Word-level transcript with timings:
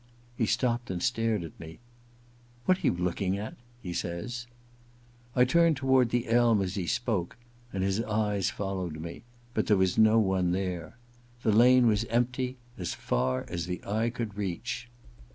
He 0.35 0.47
stopped 0.47 0.89
and 0.89 0.99
stared 1.03 1.43
at 1.43 1.59
me. 1.59 1.77
* 2.21 2.65
What 2.65 2.79
are 2.79 2.87
you 2.87 2.95
looking 2.95 3.37
at?' 3.37 3.55
he 3.83 3.93
says. 3.93 4.47
I 5.35 5.45
turned 5.45 5.77
toward 5.77 6.09
the 6.09 6.27
elm 6.27 6.59
as 6.59 6.73
he 6.73 6.87
spoke, 6.87 7.37
and 7.71 7.83
his 7.83 8.01
eyes 8.01 8.49
followed 8.49 8.99
me; 8.99 9.21
but 9.53 9.67
there 9.67 9.77
was 9.77 9.99
no 9.99 10.17
one 10.17 10.53
there. 10.53 10.97
The 11.43 11.51
lane 11.51 11.85
was 11.85 12.05
empty 12.05 12.57
as 12.79 12.95
far 12.95 13.45
as 13.47 13.67
the 13.67 13.79
eye 13.85 14.09
could 14.09 14.35
reach. 14.35 14.89